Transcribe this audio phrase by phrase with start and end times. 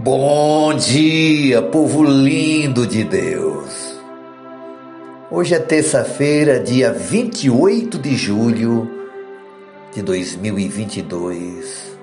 [0.00, 3.98] Bom dia, povo lindo de Deus.
[5.28, 8.88] Hoje é terça-feira, dia 28 de julho
[9.92, 11.98] de 2022,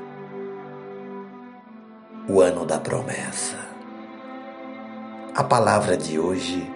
[2.27, 3.55] o ano da promessa.
[5.33, 6.69] A palavra de hoje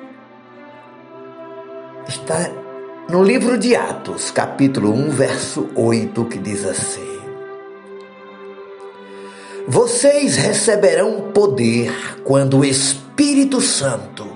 [2.08, 2.50] está
[3.10, 7.19] no livro de Atos, capítulo 1, verso 8, que diz assim:
[9.70, 14.28] vocês receberão poder quando o Espírito Santo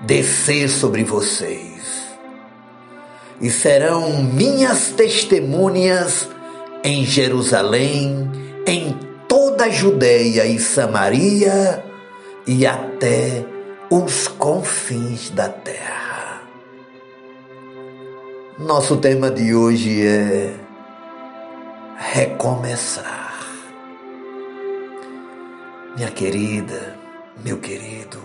[0.00, 1.68] descer sobre vocês.
[3.42, 6.26] E serão minhas testemunhas
[6.82, 8.30] em Jerusalém,
[8.66, 8.98] em
[9.28, 11.84] toda a Judéia e Samaria
[12.46, 13.44] e até
[13.90, 16.40] os confins da terra.
[18.58, 20.54] Nosso tema de hoje é
[21.98, 23.17] recomeçar.
[25.98, 26.94] Minha querida,
[27.44, 28.18] meu querido,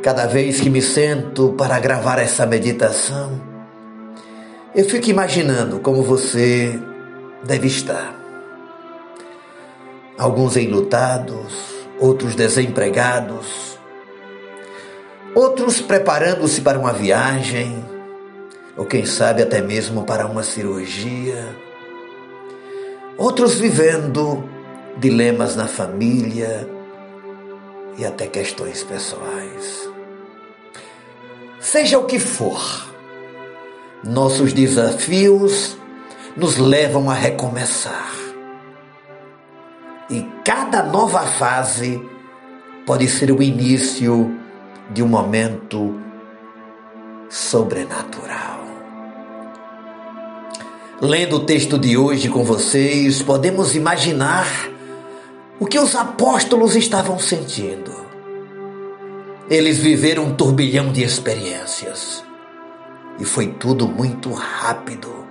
[0.00, 3.40] cada vez que me sento para gravar essa meditação,
[4.76, 6.80] eu fico imaginando como você
[7.42, 8.14] deve estar.
[10.16, 13.76] Alguns enlutados, outros desempregados,
[15.34, 17.84] outros preparando-se para uma viagem,
[18.76, 21.44] ou quem sabe até mesmo para uma cirurgia,
[23.16, 24.57] outros vivendo
[24.98, 26.68] dilemas na família
[27.96, 29.88] e até questões pessoais.
[31.60, 32.88] Seja o que for,
[34.04, 35.76] nossos desafios
[36.36, 38.12] nos levam a recomeçar.
[40.08, 42.00] E cada nova fase
[42.86, 44.34] pode ser o início
[44.90, 46.00] de um momento
[47.28, 48.58] sobrenatural.
[51.00, 54.46] Lendo o texto de hoje com vocês, podemos imaginar
[55.60, 57.92] o que os apóstolos estavam sentindo.
[59.50, 62.22] Eles viveram um turbilhão de experiências
[63.18, 65.26] e foi tudo muito rápido.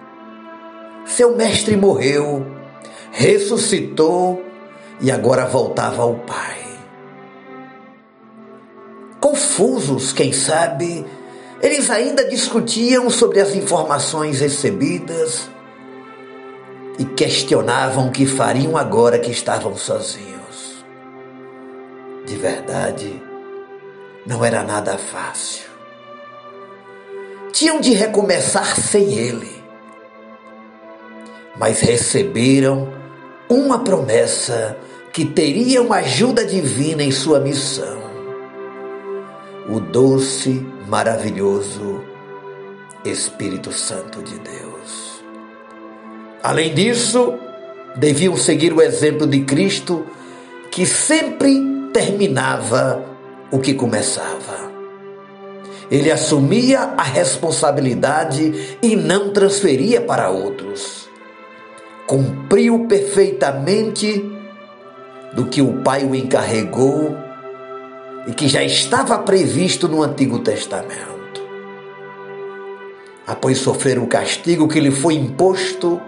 [1.06, 2.46] Seu mestre morreu,
[3.12, 4.44] ressuscitou
[5.00, 6.58] e agora voltava ao Pai.
[9.22, 11.06] Confusos, quem sabe,
[11.62, 15.50] eles ainda discutiam sobre as informações recebidas
[16.98, 20.86] e questionavam o que fariam agora que estavam sozinhos.
[22.26, 23.22] De verdade,
[24.26, 25.68] não era nada fácil.
[27.52, 29.64] Tinham de recomeçar sem ele,
[31.58, 32.94] mas receberam
[33.50, 34.78] uma promessa
[35.14, 37.98] que teriam ajuda divina em sua missão.
[39.70, 42.04] O doce, maravilhoso
[43.04, 45.17] Espírito Santo de Deus.
[46.48, 47.34] Além disso,
[47.98, 50.08] deviam seguir o exemplo de Cristo,
[50.72, 53.04] que sempre terminava
[53.52, 54.72] o que começava.
[55.92, 61.10] Ele assumia a responsabilidade e não transferia para outros.
[62.08, 64.32] Cumpriu perfeitamente
[65.34, 67.14] do que o Pai o encarregou
[68.26, 71.42] e que já estava previsto no Antigo Testamento.
[73.28, 76.00] Após sofrer o castigo que lhe foi imposto,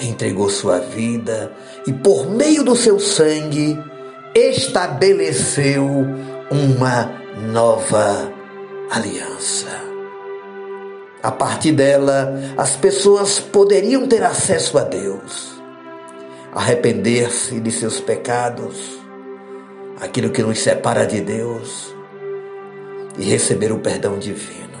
[0.00, 1.52] entregou sua vida
[1.86, 3.78] e, por meio do seu sangue,
[4.34, 5.86] estabeleceu
[6.50, 7.12] uma
[7.52, 8.32] nova
[8.90, 9.68] aliança.
[11.22, 15.60] A partir dela, as pessoas poderiam ter acesso a Deus,
[16.54, 18.98] arrepender-se de seus pecados,
[20.00, 21.94] aquilo que nos separa de Deus,
[23.18, 24.78] e receber o perdão divino,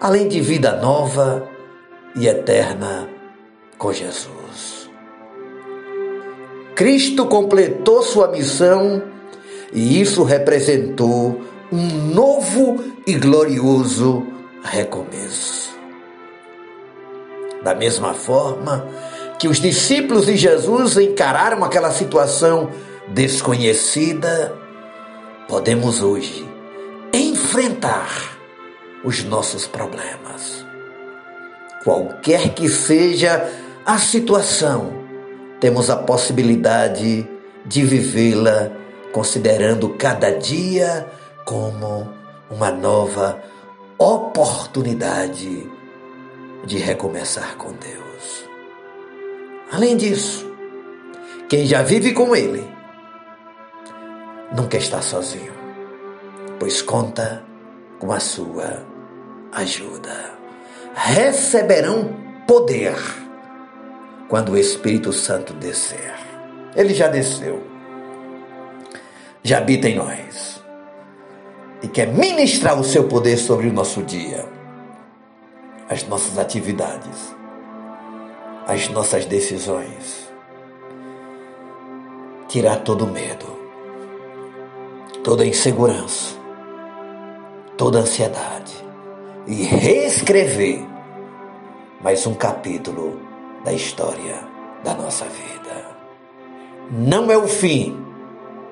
[0.00, 1.48] além de vida nova
[2.14, 3.11] e eterna
[3.82, 4.88] com Jesus.
[6.76, 9.02] Cristo completou sua missão
[9.72, 14.24] e isso representou um novo e glorioso
[14.62, 15.76] recomeço.
[17.64, 18.86] Da mesma forma
[19.36, 22.70] que os discípulos de Jesus encararam aquela situação
[23.08, 24.54] desconhecida,
[25.48, 26.48] podemos hoje
[27.12, 28.38] enfrentar
[29.02, 30.64] os nossos problemas.
[31.82, 33.50] Qualquer que seja
[33.84, 34.92] a situação,
[35.58, 37.28] temos a possibilidade
[37.66, 38.70] de vivê-la
[39.12, 41.06] considerando cada dia
[41.44, 42.08] como
[42.50, 43.42] uma nova
[43.98, 45.68] oportunidade
[46.64, 48.48] de recomeçar com Deus.
[49.72, 50.50] Além disso,
[51.48, 52.64] quem já vive com Ele
[54.56, 55.52] nunca está sozinho,
[56.58, 57.42] pois conta
[57.98, 58.86] com a sua
[59.52, 60.34] ajuda.
[60.94, 62.14] Receberão
[62.46, 63.21] poder
[64.32, 66.14] quando o Espírito Santo descer.
[66.74, 67.62] Ele já desceu.
[69.42, 70.58] já habita em nós
[71.82, 74.48] e quer ministrar o seu poder sobre o nosso dia,
[75.86, 77.36] as nossas atividades,
[78.66, 80.32] as nossas decisões.
[82.48, 83.44] Tirar todo medo,
[85.22, 86.34] toda insegurança,
[87.76, 88.82] toda ansiedade
[89.46, 90.86] e reescrever
[92.00, 93.31] mais um capítulo
[93.64, 94.38] da história
[94.84, 95.86] da nossa vida.
[96.90, 98.04] Não é o fim,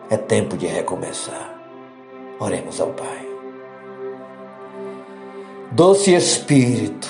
[0.08, 1.54] é tempo de recomeçar.
[2.38, 3.28] Oremos ao Pai.
[5.72, 7.08] Doce Espírito,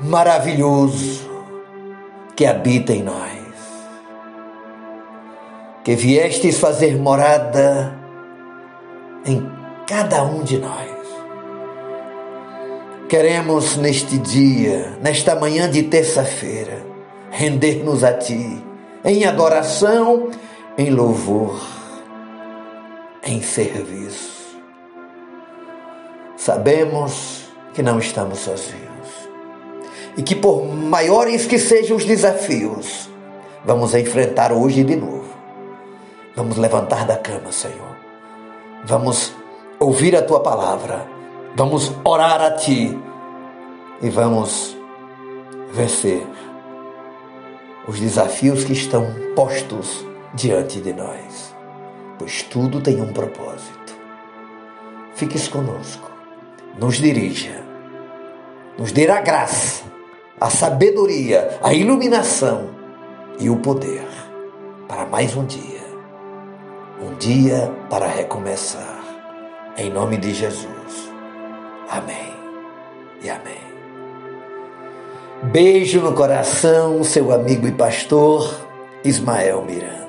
[0.00, 1.28] maravilhoso,
[2.34, 3.30] que habita em nós,
[5.84, 7.94] que viestes fazer morada
[9.26, 9.46] em
[9.86, 10.99] cada um de nós.
[13.10, 16.80] Queremos neste dia, nesta manhã de terça-feira,
[17.28, 18.62] render-nos a Ti
[19.04, 20.30] em adoração,
[20.78, 21.60] em louvor,
[23.24, 24.56] em serviço.
[26.36, 29.08] Sabemos que não estamos sozinhos
[30.16, 33.10] e que, por maiores que sejam os desafios,
[33.64, 35.34] vamos enfrentar hoje de novo.
[36.36, 37.96] Vamos levantar da cama, Senhor.
[38.84, 39.32] Vamos
[39.80, 41.19] ouvir a Tua palavra.
[41.56, 42.96] Vamos orar a Ti
[44.00, 44.76] e vamos
[45.72, 46.26] vencer
[47.88, 51.54] os desafios que estão postos diante de nós,
[52.18, 53.98] pois tudo tem um propósito.
[55.14, 56.10] Fiques conosco,
[56.78, 57.64] nos dirija,
[58.78, 59.82] nos dê a graça,
[60.40, 62.70] a sabedoria, a iluminação
[63.38, 64.06] e o poder
[64.88, 65.80] para mais um dia.
[67.02, 69.00] Um dia para recomeçar.
[69.76, 71.09] Em nome de Jesus.
[71.90, 72.32] Amém
[73.20, 73.60] e amém.
[75.42, 78.68] Beijo no coração, seu amigo e pastor
[79.04, 79.99] Ismael Miranda.